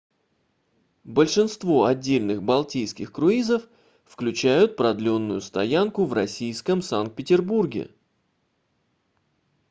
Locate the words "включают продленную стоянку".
4.03-6.05